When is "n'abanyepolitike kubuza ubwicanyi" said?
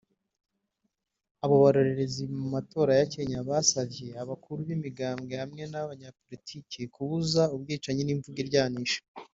5.71-8.01